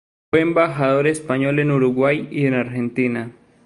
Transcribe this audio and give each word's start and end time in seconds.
Fue 0.31 0.39
embajador 0.41 1.05
español 1.05 1.59
en 1.59 1.69
Uruguay 1.69 2.27
y 2.31 2.47
en 2.47 2.55
Argentina. 2.55 3.29